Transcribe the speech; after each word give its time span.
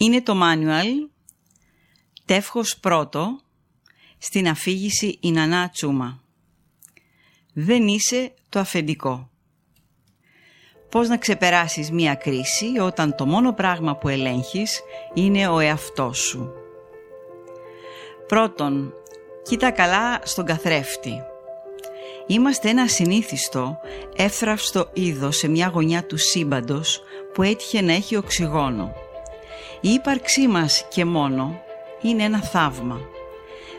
Είναι 0.00 0.22
το 0.22 0.34
μάνιουαλ 0.34 0.88
τεύχος 2.24 2.78
πρώτο 2.78 3.40
στην 4.18 4.48
αφήγηση 4.48 5.18
η 5.20 5.30
Νανά 5.30 5.68
Τσούμα. 5.68 6.22
Δεν 7.52 7.86
είσαι 7.86 8.34
το 8.48 8.58
αφεντικό. 8.58 9.30
Πώς 10.90 11.08
να 11.08 11.16
ξεπεράσεις 11.16 11.90
μία 11.90 12.14
κρίση 12.14 12.78
όταν 12.80 13.14
το 13.14 13.26
μόνο 13.26 13.52
πράγμα 13.52 13.96
που 13.96 14.08
ελέγχεις 14.08 14.80
είναι 15.14 15.48
ο 15.48 15.58
εαυτός 15.58 16.18
σου; 16.18 16.52
Πρώτον, 18.26 18.92
κοίτα 19.42 19.70
καλά 19.70 20.20
στον 20.22 20.44
καθρέφτη. 20.44 21.22
Είμαστε 22.26 22.68
ένα 22.68 22.88
συνήθιστο, 22.88 23.78
εύθραυστο 24.16 24.90
είδος 24.92 25.36
σε 25.36 25.48
μια 25.48 25.68
γωνιά 25.68 26.06
του 26.06 26.16
σύμπαντος 26.16 27.02
που 27.34 27.42
έτυχε 27.42 27.80
να 27.80 27.92
έχει 27.92 28.16
οξυγόνο. 28.16 28.92
Η 29.80 29.92
ύπαρξή 29.92 30.48
μας 30.48 30.86
και 30.88 31.04
μόνο 31.04 31.62
είναι 32.00 32.22
ένα 32.22 32.42
θαύμα. 32.42 33.00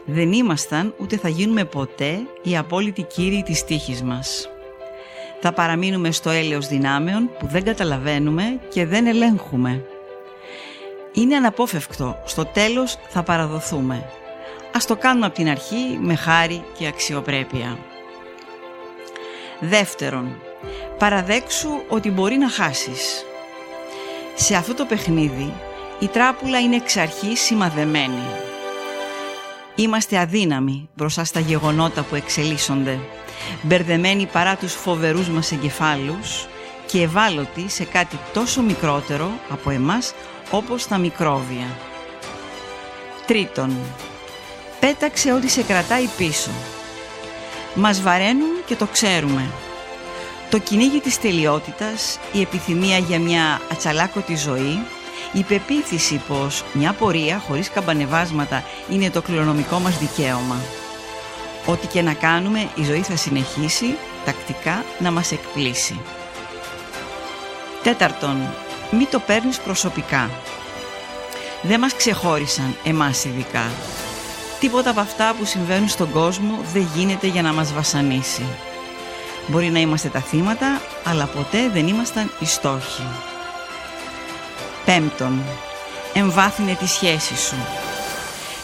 Δεν 0.06 0.32
ήμασταν 0.32 0.94
ούτε 0.98 1.18
θα 1.18 1.30
γίνουμε 1.30 1.66
ποτέ 1.66 2.20
οι 2.42 2.58
απόλυτοι 2.58 3.02
κύριοι 3.02 3.44
της 3.44 3.64
τύχης 3.64 4.04
μας. 4.04 4.50
Θα 5.42 5.52
παραμείνουμε 5.52 6.12
στο 6.12 6.30
έλεος 6.30 6.68
δυνάμεων 6.68 7.30
που 7.40 7.48
δεν 7.48 7.64
καταλαβαίνουμε 7.64 8.60
και 8.70 8.86
δεν 8.86 9.08
ελέγχουμε. 9.08 9.86
Είναι 11.14 11.36
αναπόφευκτο, 11.36 12.22
στο 12.26 12.46
τέλος 12.46 12.98
θα 13.10 13.24
παραδοθούμε. 13.24 14.10
Ας 14.76 14.86
το 14.86 14.96
κάνουμε 14.96 15.26
από 15.26 15.36
την 15.36 15.50
αρχή 15.50 15.98
με 16.00 16.16
χάρη 16.16 16.64
και 16.78 16.88
αξιοπρέπεια. 16.88 17.78
Δεύτερον, 19.60 20.42
παραδέξου 20.98 21.70
ότι 21.88 22.12
μπορεί 22.12 22.38
να 22.38 22.50
χάσεις. 22.50 23.26
Σε 24.36 24.56
αυτό 24.56 24.74
το 24.74 24.86
παιχνίδι 24.86 25.54
η 26.00 26.08
τράπουλα 26.08 26.60
είναι 26.60 26.76
εξ 26.76 26.98
αρχής 26.98 27.42
σημαδεμένη. 27.42 28.24
Είμαστε 29.76 30.18
αδύναμοι 30.18 30.90
μπροστά 30.96 31.24
στα 31.24 31.40
γεγονότα 31.40 32.02
που 32.02 32.16
εξελίσσονται, 32.16 33.00
μπερδεμένοι 33.62 34.26
παρά 34.26 34.56
τους 34.56 34.74
φοβερούς 34.74 35.30
μας 35.30 35.52
εγκεφάλους 35.52 36.48
και 36.86 37.02
ευάλωτοι 37.02 37.70
σε 37.70 37.84
κάτι 37.84 38.20
τόσο 38.34 38.62
μικρότερο 38.62 39.32
από 39.50 39.70
εμάς 39.70 40.14
όπως 40.52 40.88
τα 40.88 40.98
μικρόβια. 40.98 41.66
Τρίτον, 43.28 43.76
πέταξε 44.80 45.34
ό,τι 45.34 45.50
σε 45.50 45.64
κρατάει 45.64 46.06
πίσω. 46.18 46.52
Μας 47.76 48.02
βαραίνουν 48.02 48.64
και 48.66 48.76
το 48.76 48.86
ξέρουμε. 48.86 49.52
Το 50.50 50.60
κυνήγι 50.60 51.00
της 51.00 51.20
τελειότητας, 51.20 52.20
η 52.34 52.42
επιθυμία 52.42 52.98
για 52.98 53.20
μια 53.20 53.62
ατσαλάκωτη 53.72 54.36
ζωή, 54.36 54.80
η 55.32 55.44
πεποίθηση 55.44 56.22
πως 56.28 56.64
μια 56.74 56.94
πορεία 56.94 57.42
χωρίς 57.48 57.70
καμπανεβάσματα 57.70 58.64
είναι 58.90 59.10
το 59.10 59.22
κληρονομικό 59.22 59.80
μας 59.80 59.98
δικαίωμα. 59.98 60.56
Ό,τι 61.66 61.88
και 61.88 62.02
να 62.02 62.14
κάνουμε 62.14 62.70
η 62.76 62.84
ζωή 62.84 63.02
θα 63.02 63.16
συνεχίσει 63.16 63.96
τακτικά 64.26 64.84
να 65.00 65.12
μας 65.12 65.32
εκπλήσει. 65.32 66.00
Τέταρτον, 67.84 68.54
μη 68.92 69.06
το 69.06 69.20
παίρνεις 69.20 69.60
προσωπικά. 69.60 70.30
Δεν 71.62 71.80
μας 71.80 71.96
ξεχώρισαν 71.96 72.76
εμάς 72.84 73.26
ειδικά. 73.26 73.64
Τίποτα 74.60 74.90
από 74.90 75.00
αυτά 75.00 75.34
που 75.38 75.46
συμβαίνουν 75.46 75.88
στον 75.88 76.12
κόσμο 76.12 76.60
δεν 76.74 76.88
γίνεται 76.96 77.28
για 77.28 77.42
να 77.42 77.54
μας 77.54 77.74
βασανίσει. 77.74 78.46
Μπορεί 79.48 79.70
να 79.70 79.80
είμαστε 79.80 80.10
τα 80.10 80.20
θύματα, 80.20 80.82
αλλά 81.04 81.26
ποτέ 81.26 81.70
δεν 81.74 81.88
ήμασταν 81.88 82.32
οι 82.40 82.46
στόχοι. 82.46 83.04
Πέμπτον, 84.90 85.42
εμβάθυνε 86.14 86.76
τη 86.76 86.88
σχέση 86.88 87.38
σου. 87.38 87.56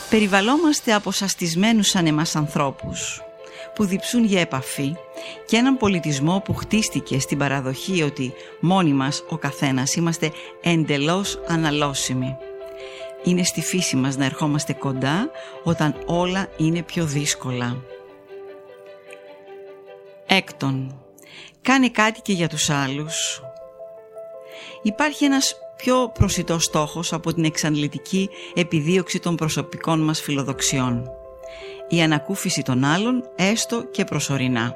Περιβαλλόμαστε 0.10 0.94
από 0.94 1.12
σαστισμένους 1.12 1.88
σαν 1.88 2.08
εμάς 2.08 2.36
ανθρώπους 2.36 3.22
που 3.76 3.86
διψούν 3.86 4.24
για 4.24 4.40
επαφή 4.40 4.96
και 5.46 5.58
έναν 5.58 5.78
πολιτισμό 5.78 6.42
που 6.46 6.54
χτίστηκε 6.54 7.20
στην 7.20 7.38
παραδοχή 7.38 8.02
ότι 8.02 8.34
μόνοι 8.60 8.94
μας 8.94 9.24
ο 9.30 9.38
καθένας 9.38 9.96
είμαστε 9.96 10.32
εντελώς 10.62 11.40
αναλώσιμοι. 11.48 12.38
Είναι 13.24 13.44
στη 13.44 13.62
φύση 13.62 13.96
μας 13.96 14.18
να 14.18 14.26
ερχόμαστε 14.26 14.74
κοντά 14.74 15.30
όταν 15.64 15.96
όλα 16.06 16.48
είναι 16.58 16.84
πιο 16.84 17.06
δύσκολα. 17.06 17.78
Έκτον, 20.26 21.02
κάνε 21.62 21.90
κάτι 21.90 22.22
και 22.22 22.34
για 22.34 22.48
τους 22.48 22.70
άλλους. 22.70 23.42
Υπάρχει 24.82 25.26
ένας 25.26 25.56
πιο 25.76 26.12
προσιτός 26.14 26.64
στόχος 26.64 27.14
από 27.14 27.34
την 27.34 27.44
εξαντλητική 27.44 28.30
επιδίωξη 28.54 29.20
των 29.20 29.36
προσωπικών 29.36 30.00
μας 30.00 30.22
φιλοδοξιών. 30.22 31.10
Η 31.90 32.02
ανακούφιση 32.02 32.62
των 32.62 32.84
άλλων 32.84 33.24
έστω 33.36 33.84
και 33.92 34.04
προσωρινά. 34.04 34.76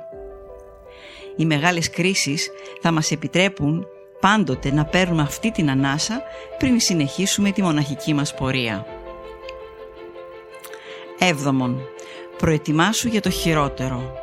Οι 1.36 1.46
μεγάλες 1.46 1.90
κρίσεις 1.90 2.50
θα 2.82 2.92
μας 2.92 3.12
επιτρέπουν 3.12 3.88
πάντοτε 4.20 4.72
να 4.72 4.86
παίρνουμε 4.86 5.22
αυτή 5.22 5.52
την 5.52 5.70
ανάσα 5.70 6.22
πριν 6.58 6.80
συνεχίσουμε 6.80 7.52
τη 7.52 7.62
μοναχική 7.62 8.14
μας 8.14 8.34
πορεία. 8.34 8.86
Έβδομον, 11.20 11.82
προετοιμάσου 12.38 13.08
για 13.08 13.22
το 13.22 13.30
χειρότερο. 13.30 14.19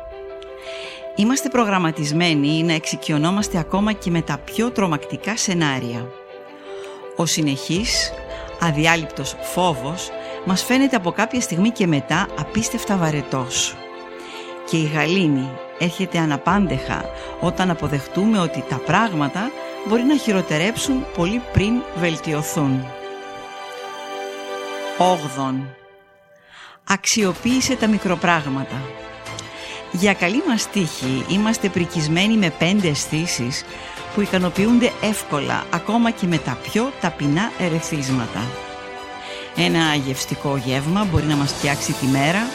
Είμαστε 1.19 1.49
προγραμματισμένοι 1.49 2.63
να 2.63 2.73
εξοικειωνόμαστε 2.73 3.57
ακόμα 3.57 3.91
και 3.91 4.09
με 4.09 4.21
τα 4.21 4.37
πιο 4.37 4.71
τρομακτικά 4.71 5.37
σενάρια. 5.37 6.07
Ο 7.15 7.25
συνεχής, 7.25 8.11
αδιάλειπτος 8.59 9.35
φόβος 9.41 10.09
μας 10.45 10.63
φαίνεται 10.63 10.95
από 10.95 11.11
κάποια 11.11 11.41
στιγμή 11.41 11.69
και 11.69 11.87
μετά 11.87 12.27
απίστευτα 12.39 12.97
βαρετός. 12.97 13.75
Και 14.69 14.77
η 14.77 14.91
γαλήνη 14.93 15.49
έρχεται 15.79 16.17
αναπάντεχα 16.17 17.05
όταν 17.39 17.69
αποδεχτούμε 17.69 18.39
ότι 18.39 18.63
τα 18.69 18.75
πράγματα 18.75 19.51
μπορεί 19.87 20.03
να 20.03 20.17
χειροτερέψουν 20.17 21.05
πολύ 21.15 21.41
πριν 21.53 21.81
βελτιωθούν. 21.95 22.85
8. 24.97 25.53
Αξιοποίησε 26.83 27.75
τα 27.75 27.87
μικροπράγματα. 27.87 28.96
Για 29.91 30.13
καλή 30.13 30.43
μας 30.47 30.69
τύχη 30.69 31.25
είμαστε 31.29 31.69
πρικισμένοι 31.69 32.37
με 32.37 32.49
πέντε 32.49 32.87
αισθήσεις 32.87 33.63
που 34.15 34.21
ικανοποιούνται 34.21 34.91
εύκολα 35.01 35.63
ακόμα 35.69 36.11
και 36.11 36.27
με 36.27 36.37
τα 36.37 36.57
πιο 36.63 36.91
ταπεινά 37.01 37.51
ερεθίσματα. 37.59 38.43
Ένα 39.55 39.95
γευστικό 40.05 40.57
γεύμα 40.65 41.07
μπορεί 41.11 41.25
να 41.25 41.35
μας 41.35 41.51
φτιάξει 41.51 41.93
τη 41.93 42.05
μέρα, 42.05 42.47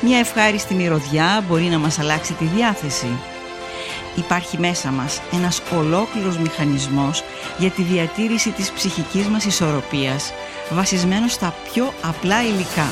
μια 0.00 0.18
ευχάριστη 0.18 0.74
μυρωδιά 0.74 1.44
μπορεί 1.48 1.64
να 1.64 1.78
μας 1.78 1.98
αλλάξει 1.98 2.32
τη 2.32 2.44
διάθεση. 2.44 3.18
Υπάρχει 4.16 4.58
μέσα 4.58 4.90
μας 4.90 5.20
ένας 5.32 5.62
ολόκληρος 5.76 6.38
μηχανισμός 6.38 7.22
για 7.58 7.70
τη 7.70 7.82
διατήρηση 7.82 8.50
της 8.50 8.70
ψυχικής 8.70 9.26
μας 9.26 9.44
ισορροπίας, 9.44 10.32
βασισμένος 10.70 11.32
στα 11.32 11.54
πιο 11.72 11.92
απλά 12.02 12.42
υλικά. 12.42 12.86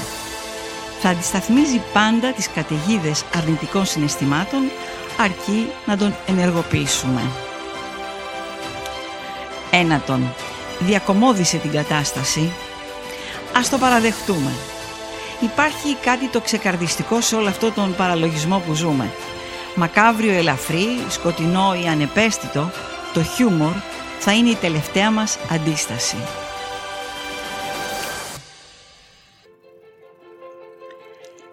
Θα 1.06 1.12
αντισταθμίζει 1.12 1.82
πάντα 1.92 2.32
τις 2.32 2.48
καταιγίδες 2.48 3.24
αρνητικών 3.36 3.86
συναισθημάτων, 3.86 4.60
αρκεί 5.20 5.70
να 5.86 5.96
τον 5.96 6.14
ενεργοποιήσουμε. 6.26 7.20
Ένατον, 9.70 10.34
διακομώδησε 10.78 11.56
την 11.56 11.70
κατάσταση. 11.70 12.52
Ας 13.56 13.68
το 13.68 13.78
παραδεχτούμε. 13.78 14.50
Υπάρχει 15.40 15.94
κάτι 15.94 16.28
το 16.28 16.40
ξεκαρδιστικό 16.40 17.20
σε 17.20 17.36
όλο 17.36 17.48
αυτό 17.48 17.72
τον 17.72 17.94
παραλογισμό 17.94 18.58
που 18.66 18.74
ζούμε. 18.74 19.10
Μακάβριο 19.74 20.32
ελαφρύ, 20.32 20.86
σκοτεινό 21.08 21.74
ή 21.84 21.88
ανεπαίσθητο, 21.88 22.70
το 23.12 23.22
χιούμορ 23.22 23.74
θα 24.18 24.32
είναι 24.32 24.50
η 24.50 24.56
τελευταία 24.56 25.10
μας 25.10 25.38
αντίσταση. 25.50 26.16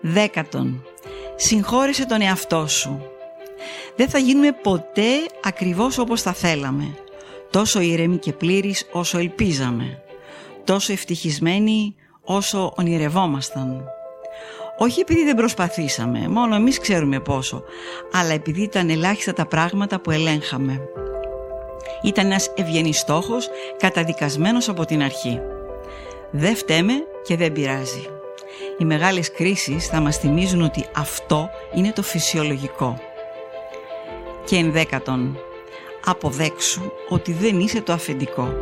Δέκατον, 0.01 0.83
συγχώρεσε 1.35 2.05
τον 2.05 2.21
εαυτό 2.21 2.67
σου. 2.67 3.01
Δεν 3.95 4.09
θα 4.09 4.17
γίνουμε 4.17 4.51
ποτέ 4.51 5.09
ακριβώς 5.43 5.97
όπως 5.97 6.21
θα 6.21 6.33
θέλαμε 6.33 6.95
τόσο 7.51 7.79
ήρεμοι 7.81 8.17
και 8.17 8.33
πλήρης 8.33 8.87
όσο 8.91 9.17
ελπίζαμε, 9.17 10.01
τόσο 10.63 10.93
ευτυχισμένοι 10.93 11.95
όσο 12.23 12.73
ονειρευόμασταν. 12.77 13.83
Όχι 14.77 14.99
επειδή 14.99 15.23
δεν 15.23 15.35
προσπαθήσαμε, 15.35 16.27
μόνο 16.27 16.55
εμείς 16.55 16.79
ξέρουμε 16.79 17.19
πόσο, 17.19 17.63
αλλά 18.11 18.33
επειδή 18.33 18.61
ήταν 18.61 18.89
ελάχιστα 18.89 19.33
τα 19.33 19.45
πράγματα 19.45 19.99
που 19.99 20.11
ελέγχαμε. 20.11 20.81
Ήταν 22.03 22.25
ένας 22.25 22.51
ευγενής 22.55 22.99
στόχος, 22.99 23.49
καταδικασμένος 23.77 24.69
από 24.69 24.85
την 24.85 25.01
αρχή. 25.01 25.39
Δεν 26.31 26.55
φταίμε 26.55 26.93
και 27.23 27.37
δεν 27.37 27.51
πειράζει. 27.51 28.20
Οι 28.81 28.85
μεγάλες 28.85 29.31
κρίσεις 29.31 29.87
θα 29.87 29.99
μας 29.99 30.17
θυμίζουν 30.17 30.61
ότι 30.61 30.85
αυτό 30.95 31.49
είναι 31.73 31.91
το 31.91 32.01
φυσιολογικό. 32.01 32.99
Και 34.45 34.55
ενδέκατον, 34.55 35.37
αποδέξου 36.05 36.91
ότι 37.09 37.33
δεν 37.33 37.59
είσαι 37.59 37.81
το 37.81 37.93
αφεντικό. 37.93 38.53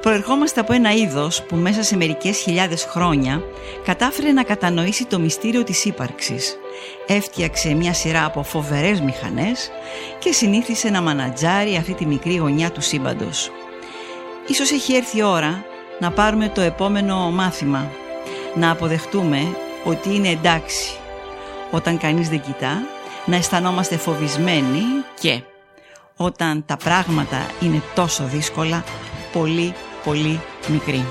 Προερχόμαστε 0.00 0.60
από 0.60 0.72
ένα 0.72 0.92
είδος 0.92 1.42
που 1.42 1.56
μέσα 1.56 1.82
σε 1.82 1.96
μερικές 1.96 2.38
χιλιάδες 2.38 2.84
χρόνια 2.84 3.42
κατάφερε 3.84 4.32
να 4.32 4.42
κατανοήσει 4.42 5.06
το 5.06 5.18
μυστήριο 5.18 5.64
της 5.64 5.84
ύπαρξης. 5.84 6.56
Έφτιαξε 7.06 7.74
μια 7.74 7.92
σειρά 7.92 8.24
από 8.24 8.42
φοβερές 8.42 9.00
μηχανές 9.00 9.70
και 10.18 10.32
συνήθισε 10.32 10.90
να 10.90 11.00
μανατζάρει 11.00 11.76
αυτή 11.76 11.94
τη 11.94 12.06
μικρή 12.06 12.36
γωνιά 12.36 12.70
του 12.70 12.80
σύμπαντος. 12.80 13.50
Ίσως 14.46 14.70
έχει 14.70 14.94
έρθει 14.94 15.18
η 15.18 15.22
ώρα 15.22 15.64
να 15.98 16.10
πάρουμε 16.10 16.48
το 16.48 16.60
επόμενο 16.60 17.30
μάθημα. 17.30 17.90
Να 18.54 18.70
αποδεχτούμε 18.70 19.56
ότι 19.84 20.14
είναι 20.14 20.28
εντάξει. 20.28 20.98
Όταν 21.70 21.98
κανείς 21.98 22.28
δεν 22.28 22.40
κοιτά, 22.40 22.82
να 23.26 23.36
αισθανόμαστε 23.36 23.96
φοβισμένοι 23.96 24.82
και 25.20 25.42
όταν 26.16 26.64
τα 26.66 26.76
πράγματα 26.76 27.46
είναι 27.60 27.82
τόσο 27.94 28.24
δύσκολα, 28.24 28.84
πολύ 29.32 29.74
πολύ 30.04 30.40
μικρή. 30.68 31.04